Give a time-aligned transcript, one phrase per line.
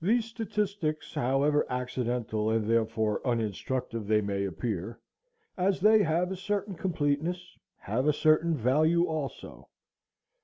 [0.00, 5.00] These statistics, however accidental and therefore uninstructive they may appear,
[5.56, 9.68] as they have a certain completeness, have a certain value also.